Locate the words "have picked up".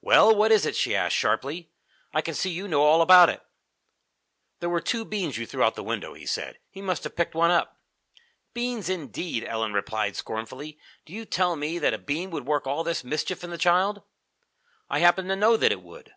7.02-7.34